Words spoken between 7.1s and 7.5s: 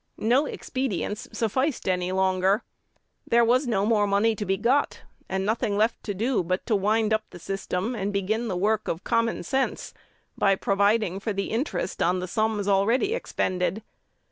up the